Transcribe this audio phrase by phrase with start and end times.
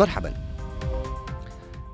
[0.00, 0.34] مرحبا.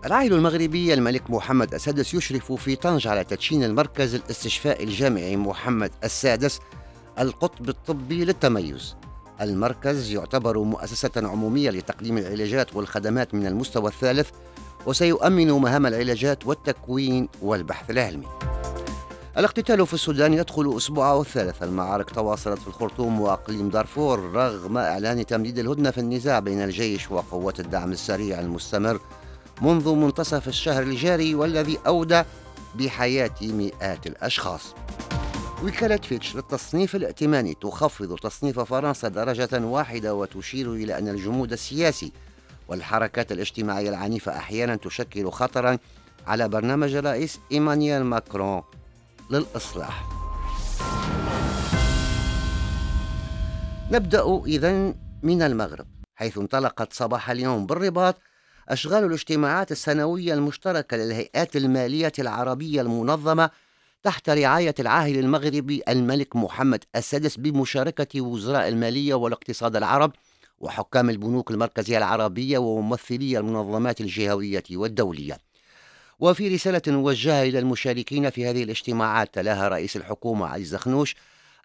[0.05, 6.61] العائل المغربي الملك محمد السادس يشرف في طنجة على تدشين المركز الاستشفائي الجامعي محمد السادس
[7.19, 8.97] القطب الطبي للتميز.
[9.41, 14.31] المركز يعتبر مؤسسة عمومية لتقديم العلاجات والخدمات من المستوى الثالث
[14.87, 18.27] وسيؤمن مهام العلاجات والتكوين والبحث العلمي.
[19.39, 25.59] الاقتتال في السودان يدخل أسبوعه الثالث المعارك تواصلت في الخرطوم وأقليم دارفور رغم إعلان تمديد
[25.59, 29.01] الهدنة في النزاع بين الجيش وقوات الدعم السريع المستمر
[29.63, 32.23] منذ منتصف الشهر الجاري والذي أودى
[32.75, 34.75] بحياة مئات الأشخاص.
[35.65, 42.13] وكالة فيتش للتصنيف الائتماني تخفض تصنيف فرنسا درجة واحدة وتشير إلى أن الجمود السياسي
[42.69, 45.79] والحركات الاجتماعية العنيفة أحيانا تشكل خطرا
[46.27, 48.63] على برنامج الرئيس إيمانويل ماكرون.
[49.31, 50.05] للإصلاح.
[53.91, 58.17] نبدأ إذا من المغرب حيث انطلقت صباح اليوم بالرباط
[58.69, 63.51] أشغال الاجتماعات السنوية المشتركة للهيئات المالية العربية المنظمة
[64.03, 70.13] تحت رعاية العاهل المغربي الملك محمد السادس بمشاركة وزراء المالية والاقتصاد العرب
[70.59, 75.46] وحكام البنوك المركزية العربية وممثلي المنظمات الجهوية والدولية.
[76.19, 81.15] وفي رسالة موجهة إلى المشاركين في هذه الاجتماعات تلاها رئيس الحكومة علي الزخنوش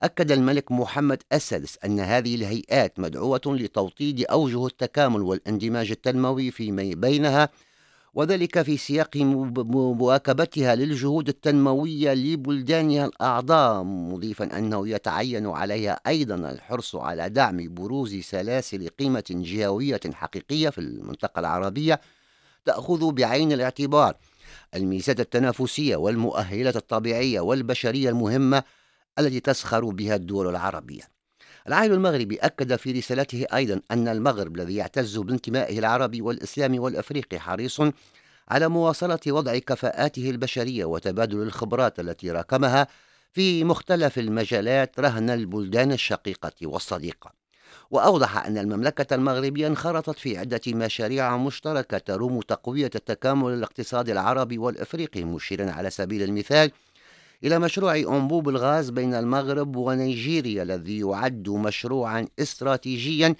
[0.03, 7.49] أكد الملك محمد السادس أن هذه الهيئات مدعوة لتوطيد أوجه التكامل والاندماج التنموي فيما بينها
[8.13, 17.29] وذلك في سياق مواكبتها للجهود التنموية لبلدانها الأعضاء مضيفا أنه يتعين عليها أيضا الحرص على
[17.29, 22.01] دعم بروز سلاسل قيمة جهوية حقيقية في المنطقة العربية
[22.65, 24.15] تأخذ بعين الاعتبار.
[24.75, 28.63] الميزات التنافسية والمؤهلات الطبيعية والبشرية المهمة
[29.19, 31.03] التي تسخر بها الدول العربية.
[31.67, 37.81] العائل المغربي أكد في رسالته أيضا أن المغرب الذي يعتز بانتمائه العربي والإسلامي والأفريقي حريص
[38.49, 42.87] على مواصلة وضع كفاءاته البشرية وتبادل الخبرات التي راكمها
[43.33, 47.40] في مختلف المجالات رهن البلدان الشقيقة والصديقة.
[47.91, 55.23] وأوضح أن المملكة المغربية انخرطت في عدة مشاريع مشتركة تروم تقوية التكامل الاقتصادي العربي والإفريقي
[55.23, 56.71] مشيرا على سبيل المثال
[57.43, 63.35] إلى مشروع أنبوب الغاز بين المغرب ونيجيريا الذي يعد مشروعا استراتيجيا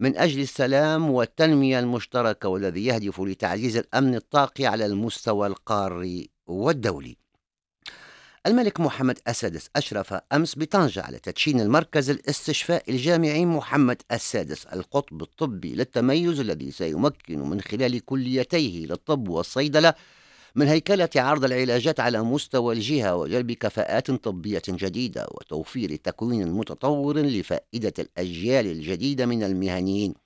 [0.00, 7.23] من أجل السلام والتنمية المشتركة والذي يهدف لتعزيز الأمن الطاقي على المستوى القاري والدولي.
[8.46, 15.74] الملك محمد السادس أشرف أمس بطنجة على تدشين المركز الاستشفائي الجامعي محمد السادس القطب الطبي
[15.74, 19.94] للتميز الذي سيمكن من خلال كليتيه للطب والصيدلة
[20.54, 27.94] من هيكلة عرض العلاجات على مستوى الجهة وجلب كفاءات طبية جديدة وتوفير تكوين متطور لفائدة
[27.98, 30.23] الأجيال الجديدة من المهنيين.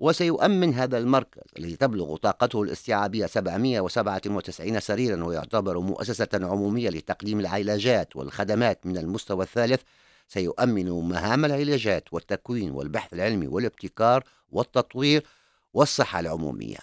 [0.00, 8.86] وسيؤمن هذا المركز الذي تبلغ طاقته الاستيعابية 797 سريرا ويعتبر مؤسسة عمومية لتقديم العلاجات والخدمات
[8.86, 9.80] من المستوى الثالث.
[10.28, 15.26] سيؤمن مهام العلاجات والتكوين والبحث العلمي والابتكار والتطوير
[15.74, 16.78] والصحة العمومية.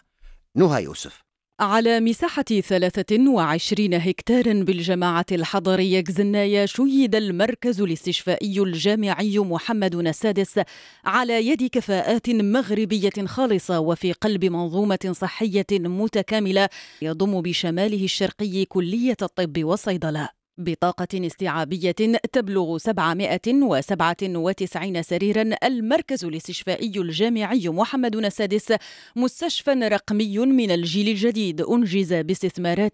[0.56, 1.27] نهى يوسف.
[1.60, 10.60] على مساحة 23 هكتار بالجماعة الحضرية جزنايا شيد المركز الاستشفائي الجامعي محمد السادس
[11.06, 16.70] على يد كفاءات مغربية خالصة وفي قلب منظومة صحية متكاملة
[17.02, 21.92] يضم بشماله الشرقي كلية الطب والصيدلة بطاقة استيعابية
[22.32, 25.50] تبلغ 797 سريرا.
[25.64, 28.74] المركز الاستشفائي الجامعي محمد السادس
[29.16, 32.94] مستشفى رقمي من الجيل الجديد أنجز باستثمارات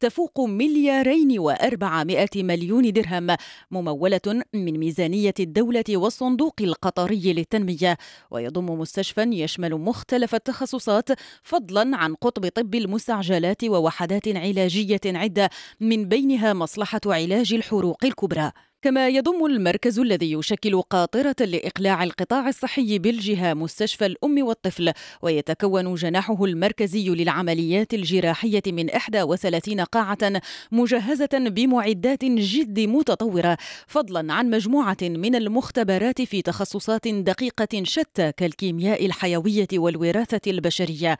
[0.00, 3.36] تفوق مليارين وأربعمائة مليون درهم
[3.70, 7.98] ممولة من ميزانية الدولة والصندوق القطري للتنمية.
[8.30, 11.08] ويضم مستشفى يشمل مختلف التخصصات
[11.42, 15.50] فضلا عن قطب طب المستعجلات ووحدات علاجية عدة
[15.80, 18.52] من بينها مصلحة علاج الحروق الكبرى.
[18.84, 24.92] كما يضم المركز الذي يشكل قاطرة لإقلاع القطاع الصحي بالجهة مستشفى الأم والطفل
[25.22, 30.42] ويتكون جناحه المركزي للعمليات الجراحية من 31 قاعة
[30.72, 39.68] مجهزة بمعدات جد متطورة فضلا عن مجموعة من المختبرات في تخصصات دقيقة شتى كالكيمياء الحيوية
[39.74, 41.18] والوراثة البشرية.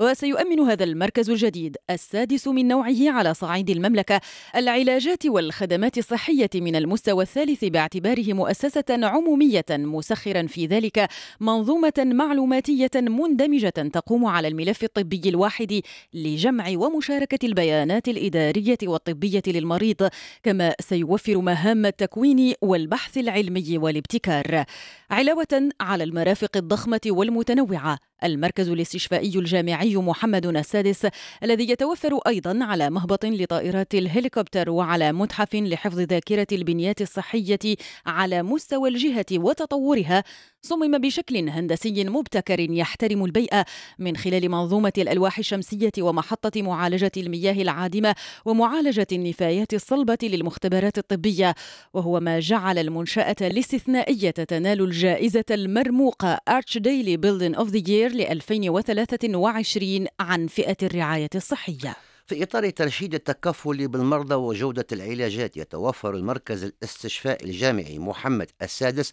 [0.00, 4.20] وسيؤمن هذا المركز الجديد السادس من نوعه على صعيد المملكة.
[4.56, 11.08] العلاجات والخدمات الصحية من المستوى الثالث باعتباره مؤسسة عمومية مسخرا في ذلك
[11.40, 15.80] منظومة معلوماتية مندمجة تقوم على الملف الطبي الواحد
[16.14, 20.08] لجمع ومشاركة البيانات الإدارية والطبية للمريض
[20.42, 24.64] كما سيوفر مهام التكوين والبحث العلمي والابتكار.
[25.10, 31.06] علاوة على المرافق الضخمة والمتنوعة المركز الاستشفائي الجامعي محمد السادس
[31.42, 37.76] الذي يتوفر أيضا على مهبط لطائرات الهليكوبتر وعلى متحف لحفظ ذاكرة البنيات الصحية
[38.06, 40.24] على مستوى الجهة وتطورها.
[40.62, 43.64] صمم بشكل هندسي مبتكر يحترم البيئة
[43.98, 51.54] من خلال منظومة الألواح الشمسية ومحطة معالجة المياه العادمة ومعالجة النفايات الصلبة للمختبرات الطبية.
[51.94, 58.20] وهو ما جعل المنشأة الاستثنائية تنال الجائزة المرموقة Arch Daily Building of the Year ل
[58.20, 61.96] 2023 عن فئة الرعاية الصحية.
[62.26, 69.12] في إطار ترشيد التكفل بالمرضى وجودة العلاجات يتوفر المركز الاستشفاء الجامعي محمد السادس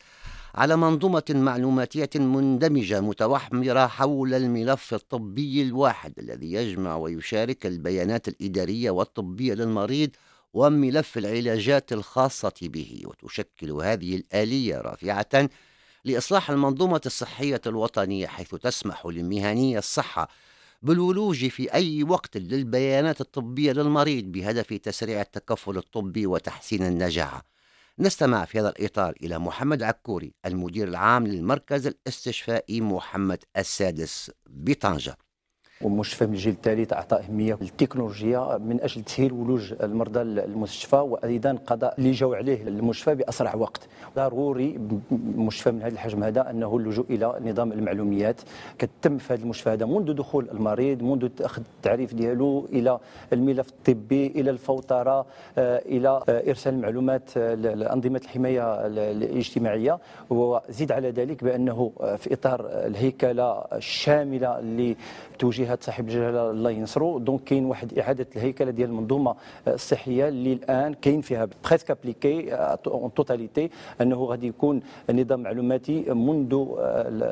[0.55, 9.53] على منظومة معلوماتية مندمجة متوحمرة حول الملف الطبي الواحد الذي يجمع ويشارك البيانات الإدارية والطبية
[9.53, 10.09] للمريض
[10.53, 15.49] وملف العلاجات الخاصة به وتشكل هذه الآلية رافعة
[16.05, 20.27] لإصلاح المنظومة الصحية الوطنية حيث تسمح لمهني الصحة
[20.81, 27.41] بالولوج في أي وقت للبيانات الطبية للمريض بهدف تسريع التكفل الطبي وتحسين النجاعة
[27.99, 35.17] نستمع في هذا الإطار إلى محمد عكوري المدير العام للمركز الاستشفائي محمد السادس بطنجة.
[35.83, 41.95] ومستشفى من الجيل الثالث أعطى أهمية للتكنولوجيا من أجل تسهيل ولوج المرضى المستشفى وأيضا قضاء
[41.97, 43.87] اللي جاوا عليه المستشفى بأسرع وقت.
[44.15, 44.79] ضروري
[45.11, 48.41] مستشفى من هذا الحجم هذا أنه اللجوء إلى نظام المعلوميات.
[48.79, 52.99] كتم في هذا المستشفى هذا منذ دخول المريض منذ اخذ التعريف ديالو إلى
[53.33, 55.25] الملف الطبي إلى الفوترة
[55.57, 59.99] آه، إلى آه، إرسال المعلومات لأنظمة الحماية الاجتماعية.
[60.29, 64.95] وزيد على ذلك بأنه في إطار الهيكلة الشاملة اللي
[65.39, 67.19] توجيه جهة صاحب الجلاله الله ينصرو.
[67.19, 69.35] donc كاين واحد إعادة الهيكلة ديال المنظومة
[69.67, 72.53] الصحية اللي الآن كاين فيها presque appliqué
[72.87, 73.69] en totalité
[74.01, 76.65] أنه غادي يكون نظام معلوماتي منذ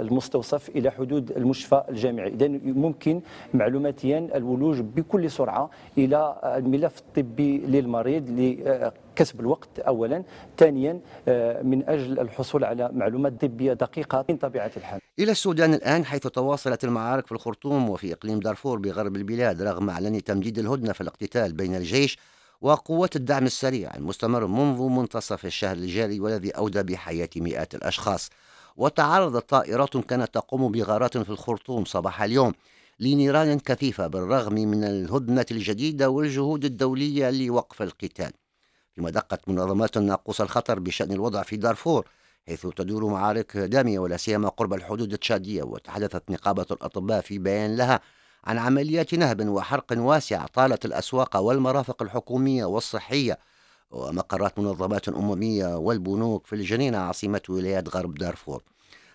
[0.06, 2.28] المستوصف إلى حدود المشفى الجامعي.
[2.28, 3.22] اذا ممكن
[3.54, 8.26] معلوماتيا الولوج بكل سرعة إلى الملف الطبي للمريض
[9.16, 10.24] كسب الوقت اولا
[10.58, 15.00] ثانيا آه، من أجل الحصول على معلومات طبية دقيقة من طبيعة الحال.
[15.19, 20.24] إلى السودان الآن حيث تواصلت المعارك في الخرطوم وفي إقليم دارفور بغرب البلاد رغم إعلان
[20.24, 22.18] تمديد الهدنة في الاقتتال بين الجيش
[22.62, 28.30] وقوات الدعم السريع المستمر منذ منتصف الشهر الجاري والذي أودى بحياة مئات الأشخاص.
[28.77, 32.54] وتعرضت طائرات كانت تقوم بغارات في الخرطوم صباح اليوم
[33.00, 38.31] لنيران كثيفة بالرغم من الهدنة الجديدة والجهود الدولية لوقف القتال.
[38.95, 42.07] فيما دقت منظمات ناقوس الخطر بشأن الوضع في دارفور
[42.50, 48.00] حيث تدور معارك دامية ولا سيما قرب الحدود التشادية وتحدثت نقابة الأطباء في بيان لها
[48.46, 53.38] عن عمليات نهب وحرق واسعة طالت الأسواق والمرافق الحكومية والصحية
[53.92, 58.63] ومقرات منظمات أممية والبنوك في الجنينة عاصمة ولايات غرب دارفور.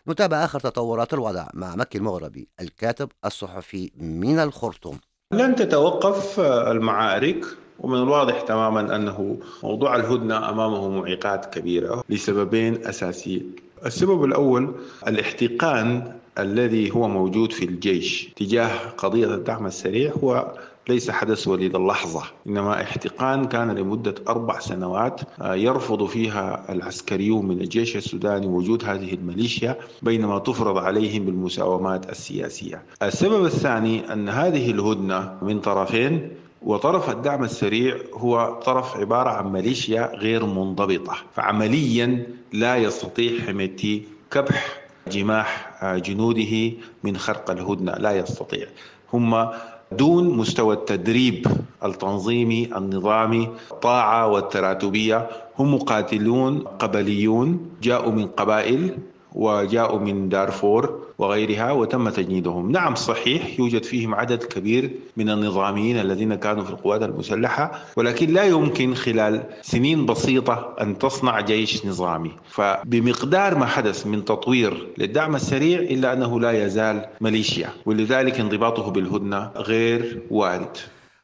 [0.08, 4.98] نتابع آخر تطورات الوضع مع مكي المغربي الكاتب الصحفي من الخرطوم
[5.32, 7.44] لن تتوقف المعارك
[7.80, 13.52] ومن الواضح تماما أنه موضوع الهدنة أمامه معيقات كبيرة لسببين أساسيين.
[13.86, 14.74] السبب الأول
[15.08, 20.54] الاحتقان الذي هو موجود في الجيش تجاه قضية الدعم السريع هو
[20.88, 27.60] ليس حدث وليد اللحظة إنما احتقان كان لمدة أربع سنوات آه، يرفض فيها العسكريون من
[27.60, 32.82] الجيش السوداني وجود هذه الميليشيا بينما تفرض عليهم بالمساومات السياسية.
[33.02, 36.30] السبب الثاني أن هذه الهدنة من طرفين
[36.64, 44.80] وطرف الدعم السريع هو طرف عبارة عن ميليشيا غير منضبطة فعمليا لا يستطيع حميتي كبح
[45.08, 46.72] جماح آه، جنوده
[47.04, 48.66] من خرق الهدنة لا يستطيع.
[49.12, 49.48] هم
[49.92, 51.46] دون مستوى التدريب
[51.84, 55.28] التنظيمي النظامي الطاعة والتراتبية
[55.58, 58.98] هم مقاتلون قبليون جاءوا من قبائل
[59.34, 62.72] وجاءوا من دارفور وغيرها وتم تجنيدهم.
[62.72, 68.44] نعم صحيح يوجد فيهم عدد كبير من النظاميين الذين كانوا في القوات المسلحة ولكن لا
[68.44, 72.30] يمكن خلال سنين بسيطة أن تصنع جيش نظامي.
[72.50, 79.50] فبمقدار ما حدث من تطوير للدعم السريع إلا أنه لا يزال ميليشيا ولذلك انضباطه بالهدنة
[79.56, 80.76] غير وارد.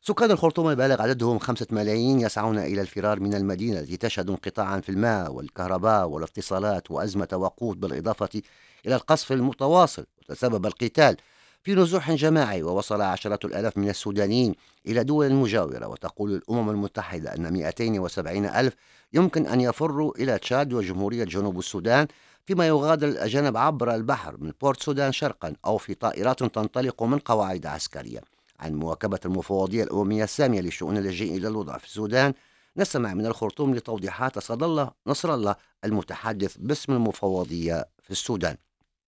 [0.02, 4.88] سكان الخرطوم البالغ عددهم خمسة ملايين يسعون إلى الفرار من المدينة التي تشهد انقطاعا في
[4.88, 8.42] الماء والكهرباء والاتصالات وأزمة وقود بالإضافة
[8.86, 11.16] إلى القصف المتواصل وتسبب القتال
[11.62, 14.54] في نزوح جماعي ووصل عشرات الآلاف من السودانيين
[14.86, 15.88] إلى دول مجاورة.
[15.88, 18.74] وتقول الأمم المتحدة أن 270 ألف
[19.12, 22.06] يمكن أن يفروا إلى تشاد وجمهورية جنوب السودان
[22.46, 27.66] فيما يغادر الأجانب عبر البحر من بورت سودان شرقا أو في طائرات تنطلق من قواعد
[27.66, 28.20] عسكرية.
[28.60, 32.34] عن مواكبة المفوضية الأممية السامية لشؤون اللاجئين إلى الوضع في السودان
[32.76, 38.56] نستمع من الخرطوم لتوضيحات صدى الله نصر الله المتحدث باسم المفوضية في السودان.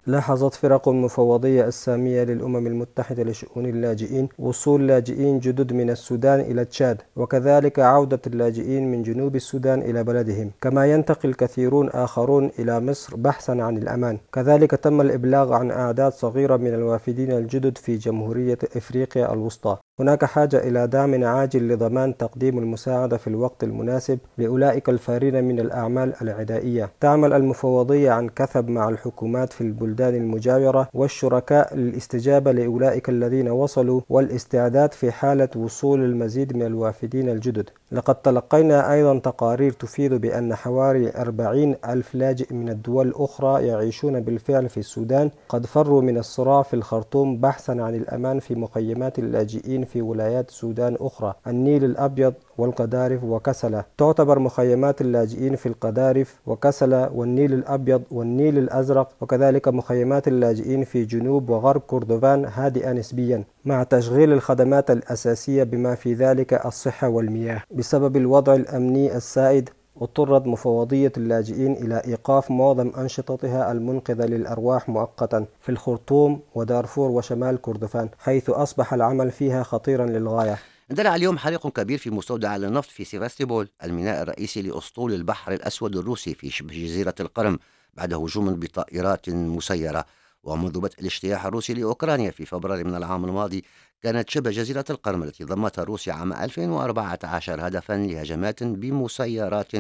[0.06, 7.02] لاحظت فرق المفوضية السامية للأمم المتحدة لشؤون اللاجئين وصول لاجئين جدد من السودان إلى تشاد
[7.16, 10.50] وكذلك عودة اللاجئين من جنوب السودان إلى بلدهم.
[10.60, 14.18] كما ينتقل كثيرون آخرون إلى مصر بحثا عن الأمان.
[14.32, 19.76] كذلك تم الإبلاغ عن أعداد صغيرة من الوافدين الجدد في جمهورية إفريقيا الوسطى.
[20.00, 26.12] هناك حاجة إلى دعم عاجل لضمان تقديم المساعدة في الوقت المناسب لأولئك الفارين من الأعمال
[26.22, 26.90] العدائية.
[27.00, 34.92] تعمل المفوضية عن كثب مع الحكومات في البلدان المجاورة والشركاء للاستجابة لأولئك الذين وصلوا والاستعداد
[34.92, 37.70] في حالة وصول المزيد من الوافدين الجدد.
[37.92, 44.68] لقد تلقينا أيضا تقارير تفيد بأن حوالي 40 ألف لاجئ من الدول الأخرى يعيشون بالفعل
[44.68, 45.30] في السودان.
[45.48, 50.96] قد فروا من الصراع في الخرطوم بحثا عن الأمان في مخيمات اللاجئين في ولايات السودان
[51.00, 51.34] أخرى.
[51.46, 59.68] النيل الأبيض والقدارف وكسلة تعتبر مخيمات اللاجئين في القدارف وكسلة والنيل الأبيض والنيل الأزرق وكذلك
[59.68, 66.66] مخيمات اللاجئين في جنوب وغرب كردفان هادئة نسبيا مع تشغيل الخدمات الأساسية بما في ذلك
[66.66, 67.62] الصحة والمياه.
[67.70, 75.68] بسبب الوضع الأمني السائد اضطرت مفوضية اللاجئين إلى إيقاف معظم أنشطتها المنقذة للأرواح مؤقتا في
[75.68, 80.58] الخرطوم ودارفور وشمال كردفان حيث أصبح العمل فيها خطيرا للغاية.
[80.92, 86.34] اندلع اليوم حريق كبير في مستودع النفط في سيفاستوبول الميناء الرئيسي لأسطول البحر الأسود الروسي
[86.34, 87.58] في شبه جزيرة القرم
[87.94, 90.04] بعد هجوم بطائرات مسيرة.
[90.42, 93.64] ومنذ بدء الاجتياح الروسي لأوكرانيا في فبراير من العام الماضي
[94.02, 99.72] كانت شبه جزيرة القرم التي ضمتها روسيا عام 2014 هدفا لهجمات بمسيرات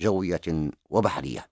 [0.00, 1.46] جوية وبحرية.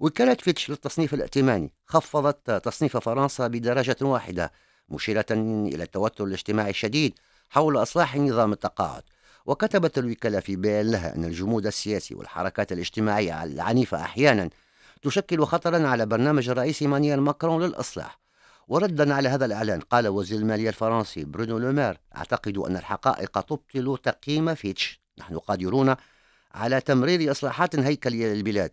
[0.00, 4.52] وكالة فيتش للتصنيف الائتماني خفضت تصنيف فرنسا بدرجة واحدة
[4.88, 7.18] مشيرة إلى التوتر الاجتماعي الشديد.
[7.48, 9.02] حول إصلاح نظام التقاعد.
[9.46, 14.50] وكتبت الوكالة في بيان لها أن الجمود السياسي والحركات الاجتماعية العنيفة أحيانا
[15.02, 18.18] تشكل خطرا على برنامج الرئيس مانويل ماكرون للإصلاح.
[18.68, 24.54] وردا على هذا الإعلان قال وزير المالية الفرنسي برونو لومير أعتقد أن الحقائق تبطل تقييم
[24.54, 25.00] فيتش.
[25.18, 25.94] نحن قادرون
[26.54, 28.72] على تمرير إصلاحات هيكلية للبلاد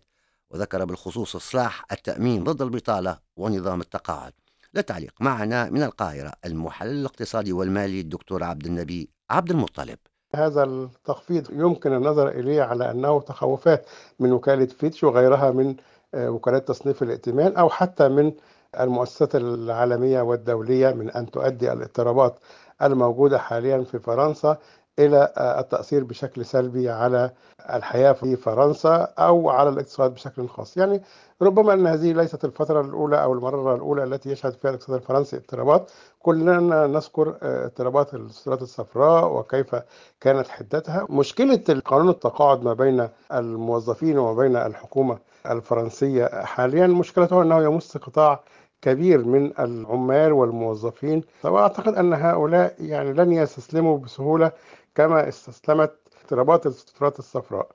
[0.50, 4.32] وذكر بالخصوص إصلاح التأمين ضد البطالة ونظام التقاعد.
[4.74, 9.98] للتعليق معنا من القاهرة المحلل الاقتصادي والمالي الدكتور عبد النبي عبد المطلب.
[10.34, 13.86] هذا التخفيض يمكن النظر إليه على أنه تخوفات
[14.18, 15.76] من وكالة فيتش وغيرها من
[16.14, 18.32] وكالات تصنيف الائتمان أو حتى من
[18.80, 22.38] المؤسسات العالمية والدولية من أن تؤدي الاضطرابات
[22.82, 24.58] الموجودة حاليا في فرنسا.
[24.98, 27.30] إلى التأثير بشكل سلبي على
[27.72, 30.76] الحياة في فرنسا أو على الاقتصاد بشكل خاص.
[30.76, 31.02] يعني
[31.42, 35.90] ربما أن هذه ليست الفترة الأولى أو المرة الأولى التي يشهد فيها الاقتصاد الفرنسي اضطرابات.
[36.18, 39.76] كلنا نذكر اضطرابات السترات الصفراء وكيف
[40.20, 41.06] كانت حدتها.
[41.10, 45.18] مشكلة قانون التقاعد ما بين الموظفين وما بين الحكومة
[45.50, 48.40] الفرنسية حاليا مشكلته أنه يمس قطاع
[48.82, 51.22] كبير من العمال والموظفين.
[51.44, 54.52] وأعتقد أن هؤلاء يعني لن يستسلموا بسهولة
[54.94, 57.68] كما استسلمت اضطرابات السترات الصفراء.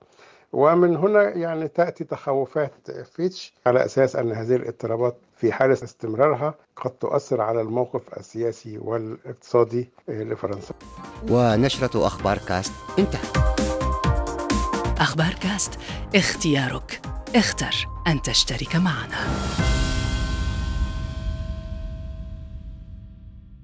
[0.54, 6.92] ومن هنا يعني تأتي تخوفات فيتش على أساس أن هذه الاضطرابات في حالة استمرارها قد
[6.92, 10.74] تؤثر على الموقف السياسي والاقتصادي لفرنسا.
[11.30, 13.38] ونشرة أخبار كاست انتهت.
[15.00, 15.80] أخبار كاست
[16.16, 17.02] اختيارك.
[17.36, 19.18] اختر أن تشترك معنا.